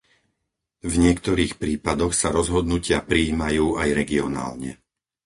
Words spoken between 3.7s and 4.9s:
aj regionálne.